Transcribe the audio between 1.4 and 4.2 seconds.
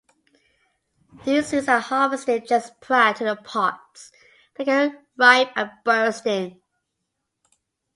seeds are harvested just prior to the pods